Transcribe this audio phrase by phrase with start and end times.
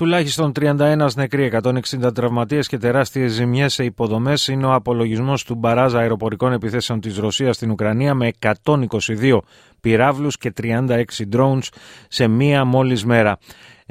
[0.00, 5.98] Τουλάχιστον 31 νεκροί, 160 τραυματίες και τεράστιες ζημιές σε υποδομές είναι ο απολογισμός του μπαράζα
[5.98, 8.30] αεροπορικών επιθέσεων της Ρωσίας στην Ουκρανία με
[8.64, 9.38] 122
[9.80, 11.68] πυράβλους και 36 drones
[12.08, 13.38] σε μία μόλις μέρα.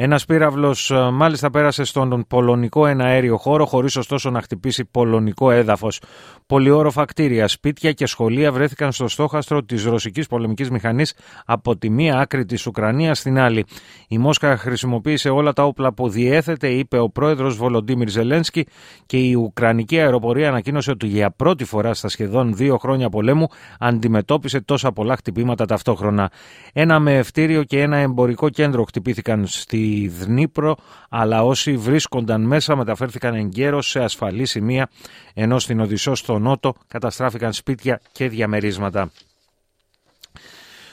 [0.01, 6.01] Ένας πύραυλος ε, μάλιστα πέρασε στον πολωνικό εναέριο χώρο, χωρίς ωστόσο να χτυπήσει πολωνικό έδαφος.
[6.45, 11.13] Πολυόροφα κτίρια, σπίτια και σχολεία βρέθηκαν στο στόχαστρο της ρωσικής πολεμικής μηχανής
[11.45, 13.65] από τη μία άκρη της Ουκρανίας στην άλλη.
[14.07, 18.65] Η Μόσχα χρησιμοποίησε όλα τα όπλα που διέθετε, είπε ο πρόεδρος Βολοντίμιρ Ζελένσκι,
[19.05, 23.47] και η Ουκρανική αεροπορία ανακοίνωσε ότι για πρώτη φορά στα σχεδόν δύο χρόνια πολέμου
[23.79, 26.31] αντιμετώπισε τόσα πολλά χτυπήματα ταυτόχρονα.
[26.73, 30.75] Ένα με ευτήριο και ένα εμπορικό κέντρο χτυπήθηκαν στη Δνήπρο,
[31.09, 34.89] αλλά όσοι βρίσκονταν μέσα μεταφέρθηκαν εγκαίρως σε ασφαλή σημεία,
[35.33, 39.11] ενώ στην Οδυσσό στο Νότο καταστράφηκαν σπίτια και διαμερίσματα.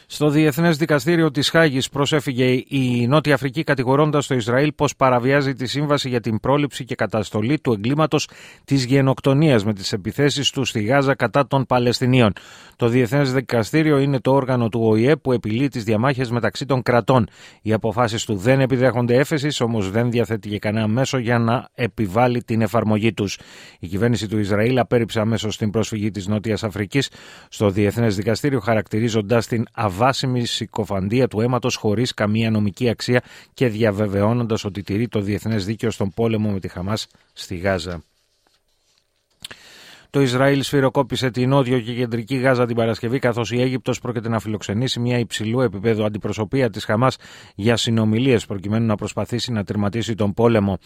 [0.08, 5.66] Στο Διεθνές Δικαστήριο της Χάγης προσέφυγε η Νότια Αφρική κατηγορώντας το Ισραήλ πως παραβιάζει τη
[5.66, 8.28] σύμβαση για την πρόληψη και καταστολή του εγκλήματος
[8.64, 12.32] της γενοκτονίας με τις επιθέσεις του στη Γάζα κατά των Παλαιστινίων.
[12.76, 17.28] Το Διεθνές Δικαστήριο είναι το όργανο του ΟΗΕ που επιλύει τις διαμάχες μεταξύ των κρατών.
[17.62, 22.42] Οι αποφάσεις του δεν επιδέχονται έφεσης, όμως δεν διαθέτει και κανένα μέσο για να επιβάλλει
[22.42, 23.38] την εφαρμογή τους.
[23.80, 27.10] Η κυβέρνηση του Ισραήλ απέρριψε αμέσως την πρόσφυγη της Νότιας Αφρικής
[27.48, 29.64] στο Διεθνές Δικαστήριο, χαρακτηρίζοντας την
[29.96, 33.22] αβάσιμη συκοφαντία του αίματος χωρίς καμία νομική αξία
[33.54, 38.02] και διαβεβαιώνοντας ότι τηρεί το διεθνές δίκαιο στον πόλεμο με τη Χαμάς στη Γάζα.
[40.16, 44.38] Το Ισραήλ σφυροκόπησε την νότιο και κεντρική Γάζα την Παρασκευή, καθώς η Αίγυπτος πρόκειται να
[44.38, 47.16] φιλοξενήσει μια υψηλού επίπεδου αντιπροσωπεία της Χαμάς
[47.54, 50.78] για συνομιλίες, προκειμένου να προσπαθήσει να τερματίσει τον πόλεμο.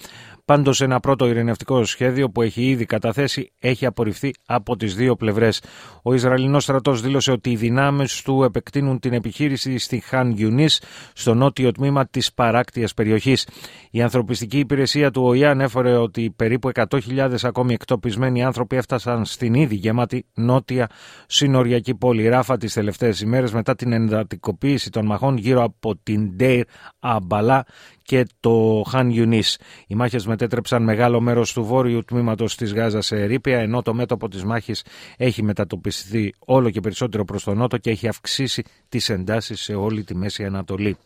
[0.44, 5.62] Πάντως, ένα πρώτο ειρηνευτικό σχέδιο που έχει ήδη καταθέσει έχει απορριφθεί από τις δύο πλευρές.
[6.02, 11.34] Ο Ισραηλινός στρατός δήλωσε ότι οι δυνάμεις του επεκτείνουν την επιχείρηση στη Χαν Γιουνίς, στο
[11.34, 13.48] νότιο τμήμα της παράκτεια περιοχής.
[13.90, 19.74] Η ανθρωπιστική υπηρεσία του ΟΗΑ ανέφερε ότι περίπου 100.000 ακόμη εκτοπισμένοι άνθρωποι έφτασαν στην ήδη
[19.74, 20.88] γεμάτη νότια
[21.26, 26.64] συνοριακή πόλη Ράφα τις τελευταίες ημέρες μετά την εντατικοποίηση των μαχών γύρω από την Ντέιρ
[27.00, 27.66] Αμπαλά
[28.02, 29.58] και το Χαν Ιουνίς.
[29.86, 34.28] Οι μάχες μετέτρεψαν μεγάλο μέρος του βόρειου τμήματος της Γάζας σε ερήπια, ενώ το μέτωπο
[34.28, 34.84] της μάχης
[35.16, 40.04] έχει μετατοπιστεί όλο και περισσότερο προς τον νότο και έχει αυξήσει τις εντάσεις σε όλη
[40.04, 40.96] τη Μέση Ανατολή.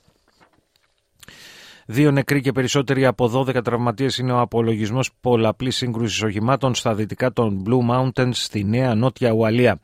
[1.87, 7.33] Δύο νεκροί και περισσότεροι από 12 τραυματίες είναι ο απολογισμός πολλαπλής σύγκρουσης οχημάτων στα δυτικά
[7.33, 9.79] των Blue Mountains στη Νέα Νότια Ουαλία.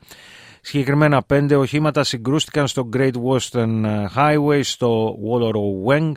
[0.63, 3.83] Συγκεκριμένα πέντε οχήματα συγκρούστηκαν στο Great Western
[4.15, 5.17] Highway στο
[5.87, 6.11] Weng,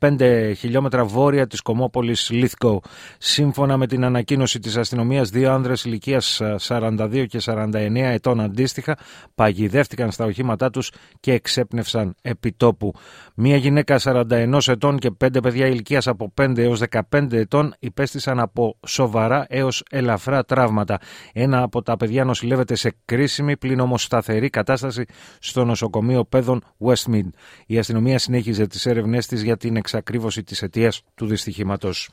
[0.00, 2.78] 15 χιλιόμετρα βόρεια της κομμόπολης Lithgow.
[3.18, 8.98] Σύμφωνα με την ανακοίνωση της αστυνομίας, δύο άνδρες ηλικίας 42 και 49 ετών αντίστοιχα
[9.34, 12.92] παγιδεύτηκαν στα οχήματά τους και εξέπνευσαν επιτόπου.
[13.34, 18.76] Μία γυναίκα 41 ετών και πέντε παιδιά ηλικίας από 5 έως 15 ετών υπέστησαν από
[18.86, 20.98] σοβαρά έως ελαφρά τραύματα.
[21.32, 25.04] Ένα από τα παιδιά νοσηλεύεται σε κρίσιμη πλην όμως σταθερή κατάσταση
[25.38, 27.28] στο νοσοκομείο Πέδων Westmead.
[27.66, 32.10] Η αστυνομία συνέχιζε τις έρευνές της για την εξακρίβωση της αιτίας του δυστυχήματος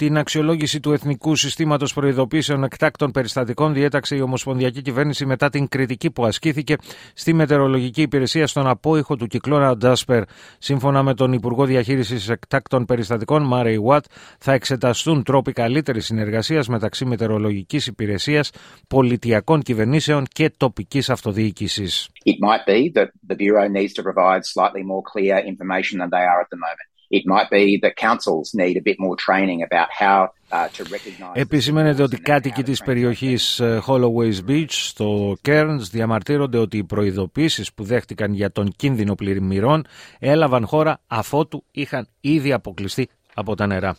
[0.00, 6.10] την αξιολόγηση του Εθνικού Συστήματος Προειδοποίησεων Εκτάκτων Περιστατικών διέταξε η Ομοσπονδιακή Κυβέρνηση μετά την κριτική
[6.10, 6.76] που ασκήθηκε
[7.14, 10.22] στη Μετεωρολογική Υπηρεσία στον απόϊχο του κυκλώνα Ντάσπερ.
[10.58, 14.04] Σύμφωνα με τον Υπουργό Διαχείρισης Εκτάκτων Περιστατικών, Μάρεϊ Watt,
[14.38, 18.50] θα εξεταστούν τρόποι καλύτερης συνεργασίας μεταξύ Μετεωρολογικής Υπηρεσίας,
[18.88, 22.08] πολιτιακών κυβερνήσεων και τοπικής αυτοδιοίκησης.
[22.24, 26.24] It might be that the Bureau needs to provide slightly more clear information than they
[26.32, 26.89] are at the moment.
[27.12, 30.18] It might be that councils need a bit more training about how
[30.52, 31.32] uh, to recognize...
[31.32, 37.84] Επισημαίνεται ότι κάτοικοι της περιοχής ε, Holloways Beach στο Cairns διαμαρτύρονται ότι οι προειδοποίησεις που
[37.84, 39.86] δέχτηκαν για τον κίνδυνο πλημμυρών
[40.18, 43.96] έλαβαν χώρα αφότου είχαν ήδη αποκλειστεί από τα νερά.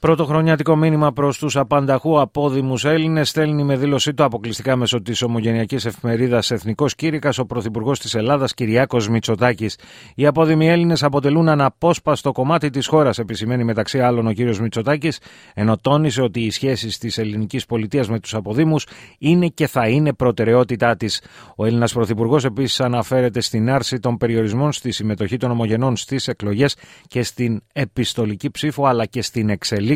[0.00, 5.84] Πρωτοχρονιάτικο μήνυμα προς τους απανταχού απόδημους Έλληνες στέλνει με δήλωσή του αποκλειστικά μέσω της ομογενειακής
[5.84, 9.78] εφημερίδας Εθνικός Κήρυκας ο Πρωθυπουργός της Ελλάδας Κυριάκος Μητσοτάκης.
[10.14, 14.38] Οι απόδημοι Έλληνες αποτελούν αναπόσπαστο κομμάτι της χώρας, επισημαίνει μεταξύ άλλων ο κ.
[14.38, 15.18] Μητσοτάκης,
[15.54, 18.86] ενώ τόνισε ότι οι σχέσεις της ελληνικής πολιτείας με τους αποδήμους
[19.18, 21.22] είναι και θα είναι προτεραιότητά της.
[21.56, 26.76] Ο Έλληνας Πρωθυπουργός επίσης αναφέρεται στην άρση των περιορισμών στη συμμετοχή των ομογενών στις εκλογές
[27.06, 29.88] και στην επιστολική ψήφο αλλά και στην εξελίξη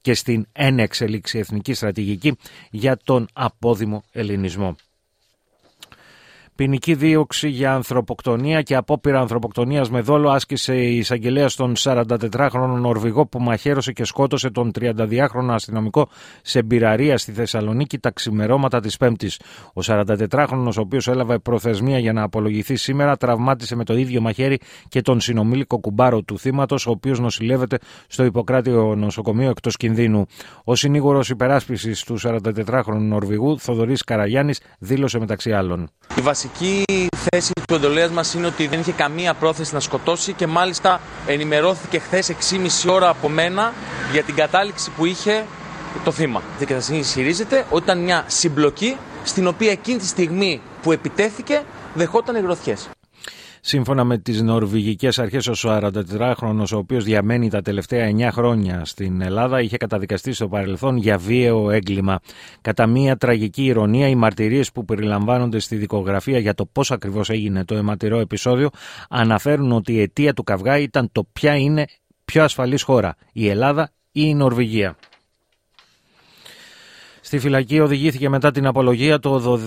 [0.00, 2.36] και στην ένεξελίξη εθνική στρατηγική
[2.70, 4.76] για τον απόδημο ελληνισμό.
[6.60, 13.26] Ποινική δίωξη για ανθρωποκτονία και απόπειρα ανθρωποκτονίας με δόλο άσκησε η εισαγγελέα στον 44χρονο Νορβηγό
[13.26, 16.08] που μαχαίρωσε και σκότωσε τον 32χρονο αστυνομικό
[16.42, 19.40] σε μπειραρία στη Θεσσαλονίκη τα ξημερώματα της Πέμπτης.
[19.74, 24.58] Ο 44χρονο, ο οποίος έλαβε προθεσμία για να απολογηθεί σήμερα, τραυμάτισε με το ίδιο μαχαίρι
[24.88, 30.26] και τον συνομήλικο κουμπάρο του θύματος, ο οποίος νοσηλεύεται στο Ιπποκράτιο νοσοκομείο εκτός κινδύνου.
[30.64, 35.90] Ο συνήγορος υπεράσπισης του 44χρονου Νορβηγού, Θοδωρής Καραγιάννης, δήλωσε μεταξύ άλλων
[36.58, 36.84] βασική
[37.30, 41.98] θέση του εντολέα μας είναι ότι δεν είχε καμία πρόθεση να σκοτώσει και μάλιστα ενημερώθηκε
[41.98, 42.32] χθες
[42.84, 43.72] 6,5 ώρα από μένα
[44.12, 45.44] για την κατάληξη που είχε
[46.04, 46.40] το θύμα.
[46.40, 51.62] Η δικαστική ισχυρίζεται ότι ήταν μια συμπλοκή στην οποία εκείνη τη στιγμή που επιτέθηκε
[51.94, 52.88] δεχόταν εγρωθιές.
[53.60, 59.20] Σύμφωνα με τις νορβηγικές αρχές, ο 44χρονος, ο οποίος διαμένει τα τελευταία 9 χρόνια στην
[59.20, 62.20] Ελλάδα, είχε καταδικαστεί στο παρελθόν για βίαιο έγκλημα.
[62.60, 67.64] Κατά μία τραγική ηρωνία, οι μαρτυρίες που περιλαμβάνονται στη δικογραφία για το πώς ακριβώς έγινε
[67.64, 68.70] το αιματηρό επεισόδιο
[69.08, 71.86] αναφέρουν ότι η αιτία του καυγά ήταν το ποια είναι
[72.24, 74.96] πιο ασφαλής χώρα, η Ελλάδα ή η Νορβηγία.
[77.30, 79.60] Στη φυλακή οδηγήθηκε μετά την απολογία το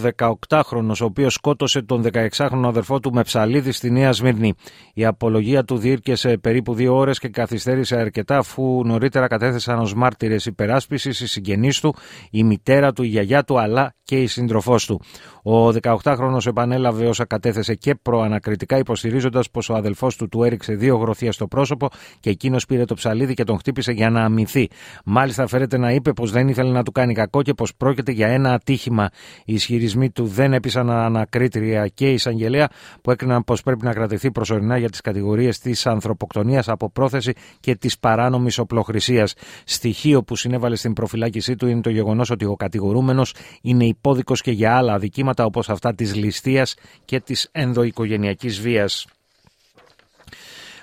[0.47, 4.53] 18χρονο, ο οποίος σκότωσε τον 16χρονο αδερφό του με ψαλίδι στη Νέα Σμύρνη.
[4.93, 10.45] Η απολογία του διήρκεσε περίπου δύο ώρες και καθυστέρησε αρκετά, αφού νωρίτερα κατέθεσαν ως μάρτυρες
[10.45, 11.95] υπεράσπισης οι συγγενείς του,
[12.31, 15.01] η μητέρα του, η γιαγιά του, αλλά και η σύντροφός του.
[15.43, 20.97] Ο 18χρονο επανέλαβε όσα κατέθεσε και προανακριτικά, υποστηρίζοντας πως ο αδελφός του του έριξε δύο
[20.97, 21.89] γροθία στο πρόσωπο
[22.19, 24.69] και εκείνος πήρε το ψαλίδι και τον χτύπησε για να αμυνθεί.
[25.05, 28.27] Μάλιστα, φέρεται να είπε πως δεν ήθελε να του κάνει κακό και πως πρόκειται για
[28.27, 29.09] ένα ατύχημα.
[29.45, 32.69] Οι ισχυρισμοί του δεν έπεισαν ανακρίτρια και η εισαγγελέα
[33.01, 37.75] που έκριναν πως πρέπει να κρατηθεί προσωρινά για τις κατηγορίες της ανθρωποκτονίας από πρόθεση και
[37.75, 39.33] της παράνομης οπλοχρησίας.
[39.65, 44.51] Στοιχείο που συνέβαλε στην προφυλάκησή του είναι το γεγονός ότι ο κατηγορούμενος είναι υπόδικος και
[44.51, 49.05] για άλλα αδικήματα όπως αυτά της ληστείας και της ενδοοικογενειακής βίας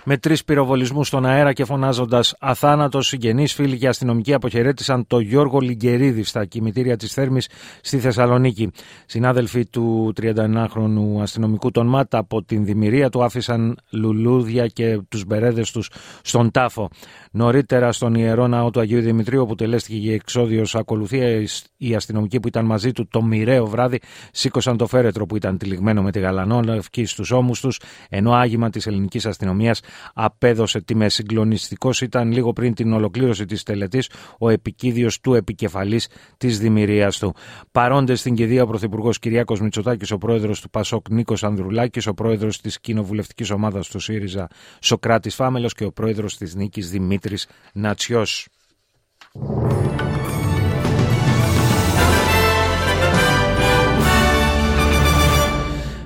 [0.04, 5.58] με τρεις πυροβολισμούς στον αέρα και φωνάζοντας Αθάνατος, συγγενείς, φίλοι και αστυνομικοί αποχαιρέτησαν το Γιώργο
[5.58, 7.48] Λιγκερίδη στα κημητήρια της Θέρμης
[7.80, 8.70] στη Θεσσαλονίκη.
[9.06, 15.70] Συνάδελφοι του 31χρονου αστυνομικού των ΜΑΤ από την δημιουργία του άφησαν λουλούδια και τους μπερέδες
[15.70, 15.90] τους
[16.22, 16.90] στον τάφο.
[17.30, 21.42] Νωρίτερα στον ιερό ναό του Αγίου Δημητρίου, όπου τελέστηκε η εξόδιος ακολουθία,
[21.76, 24.00] οι αστυνομικοί που ήταν μαζί του το μοιραίο βράδυ
[24.32, 28.86] σήκωσαν το φέρετρο που ήταν τυλιγμένο με τη γαλανόλευκη στους ώμους τους, ενώ άγημα της
[28.86, 29.80] ελληνικής αστυνομίας
[30.14, 31.08] απέδωσε τιμέ.
[31.08, 37.34] Συγκλονιστικός ήταν λίγο πριν την ολοκλήρωση της τελετής ο επικίδιος του επικεφαλής της δημιουργίας του.
[37.72, 42.60] Παρόντες στην κηδεία ο Πρωθυπουργός Κυριάκος Μητσοτάκης, ο πρόεδρος του Πασόκ Νίκος Ανδρουλάκης, ο πρόεδρος
[42.60, 44.48] της κοινοβουλευτικής ομάδας του ΣΥΡΙΖΑ
[44.80, 48.48] Σοκράτης Φάμελος και ο πρόεδρος της Νίκης Δημήτρης Νατσιός.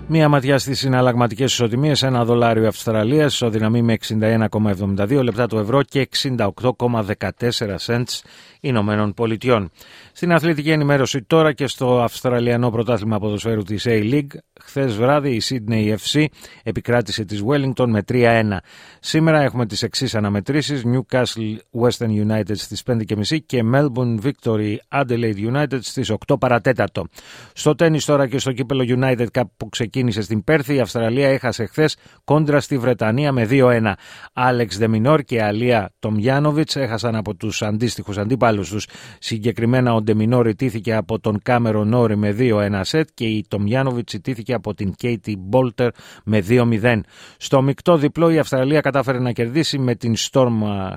[0.07, 2.03] Μία ματιά στις συναλλαγματικές ισοτιμίες.
[2.03, 8.21] Ένα δολάριο Αυστραλίας ισοδυναμεί με 61,72 λεπτά του ευρώ και 68,14 cents
[8.61, 9.71] Ηνωμένων Πολιτειών.
[10.13, 15.95] Στην αθλητική ενημέρωση τώρα και στο Αυστραλιανό Πρωτάθλημα Ποδοσφαίρου της A-League, χθες βράδυ η Sydney
[15.97, 16.25] FC
[16.63, 18.57] επικράτησε της Wellington με 3-1.
[19.01, 25.79] Σήμερα έχουμε τις εξής αναμετρήσεις: Newcastle Western United στις 5.30 και Melbourne Victory Adelaide United
[25.81, 27.07] στις 8 παρατέτατο.
[27.53, 31.67] Στο τέννη τώρα και στο κύπελο United Cup που ξεκίνησε στην Πέρθη, η Αυστραλία έχασε
[31.67, 33.93] χθες κόντρα στη Βρετανία με 2-1.
[34.33, 38.87] Άλεξ Δεμινόρ και Αλία Τομιάνοβιτς έχασαν από τους αντίστοιχους αντίπαλους
[39.19, 44.55] Συγκεκριμένα ο Ντεμινόρ ιτήθηκε από τον Κάμερο Νόρι με 2-1 σετ και η Τομιάνοβιτς ιτήθηκε
[44.55, 45.91] από την Κέιτι Μπόλτερ
[46.25, 47.01] με 2-0.
[47.37, 50.53] Στο μεικτό διπλό η Αυστραλία κατάφερε να κερδίσει με την Storm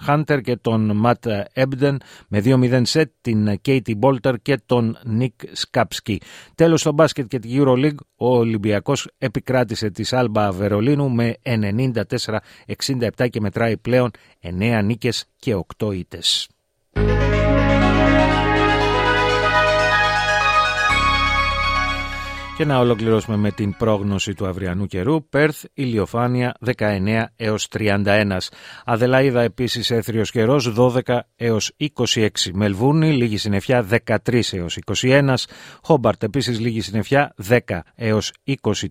[0.07, 6.21] Hunter και τον Ματ Έμπντεν με 2-0 σετ, την Κέιτι Μπόλτερ και τον Νίκ Σκάψκι.
[6.55, 8.43] Τέλος στο μπάσκετ και την Euroleague ο
[8.87, 16.49] Ολυμπιακός επικράτησε τη Άλμπα Βερολίνου με 94-67 και μετράει πλέον 9 νίκες και 8 ήτες.
[22.57, 25.27] Και να ολοκληρώσουμε με την πρόγνωση του αυριανού καιρού.
[25.29, 28.37] Πέρθ, ηλιοφάνεια 19 έως 31.
[28.85, 32.27] Αδελαίδα επίσης έθριος καιρός 12 έως 26.
[32.53, 33.85] Μελβούνι λίγη συννεφιά
[34.25, 35.33] 13 έως 21.
[35.81, 37.59] Χόμπαρτ επίσης λίγη συννεφιά 10
[37.95, 38.31] έως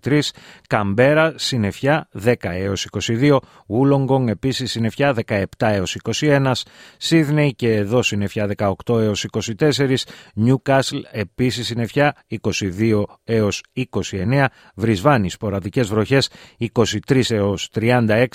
[0.04, 0.20] 23.
[0.66, 3.38] Καμπέρα συννεφιά 10 έως 22.
[3.66, 6.52] Ούλογκονγκ επίσης συννεφιά 17 έως 21.
[6.96, 9.26] Σίδνεϊ και εδώ συννεφιά 18 έως
[9.58, 10.04] 24.
[10.34, 13.62] Νιούκασλ επίσης συννεφιά 22 έως έως
[14.10, 14.44] 29,
[14.74, 16.30] Βρισβάνη σποραδικές βροχές
[16.74, 18.26] 23 έως 36,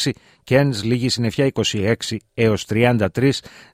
[0.44, 1.94] Κένς λίγη συννεφιά 26
[2.34, 3.32] έως 33,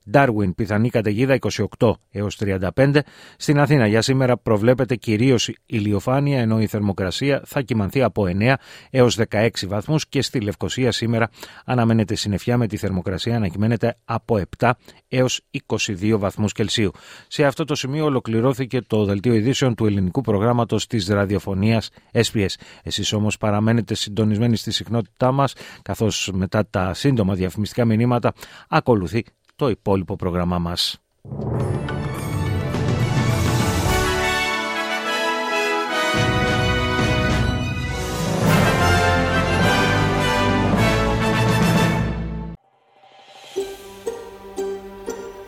[0.09, 1.37] Ντάρουιν πιθανή καταιγίδα
[1.79, 2.37] 28 έως
[2.75, 2.99] 35,
[3.37, 8.53] στην Αθήνα για σήμερα προβλέπεται κυρίως ηλιοφάνεια ενώ η θερμοκρασία θα κυμανθεί από 9
[8.89, 11.29] έως 16 βαθμούς και στη Λευκοσία σήμερα
[11.65, 14.71] αναμένεται συννεφιά με τη θερμοκρασία να κυμαίνεται από 7
[15.07, 16.91] έως 22 βαθμούς Κελσίου.
[17.27, 21.05] Σε αυτό το σημείο ολοκληρώθηκε το δελτίο ειδήσεων του ελληνικού προγράμματος της
[21.37, 22.53] ραδιοφωνίας SPS.
[22.83, 28.33] Εσείς όμως παραμένετε συντονισμένοι στη συχνότητά μας καθώς μετά τα σύντομα διαφημιστικά μηνύματα
[28.69, 29.23] ακολουθεί
[29.55, 31.01] το υπόλοιπο πρόγραμμά μας.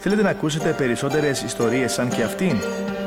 [0.01, 2.57] Θέλετε να ακούσετε περισσότερες ιστορίες σαν και αυτήν;